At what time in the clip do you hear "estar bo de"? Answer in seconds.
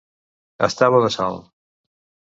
0.69-1.11